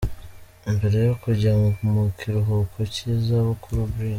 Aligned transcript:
Mbere 0.75 0.97
yo 1.07 1.13
kujya 1.21 1.51
mu 1.91 2.01
kiruhuko 2.17 2.77
cy’izabukuru, 2.93 3.79
Brig. 3.91 4.09